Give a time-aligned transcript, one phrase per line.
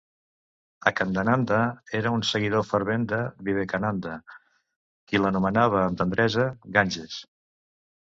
[0.91, 1.57] Akhandananda
[1.99, 3.19] era un seguidor fervent de
[3.49, 4.15] Vivekananda,
[5.11, 6.47] qui l"anomenava amb tendresa
[6.79, 7.21] "Ganges".